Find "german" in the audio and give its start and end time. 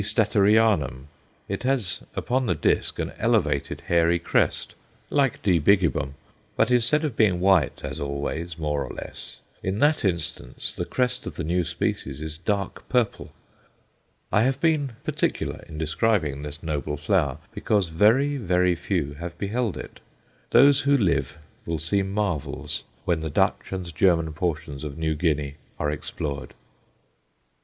23.95-24.33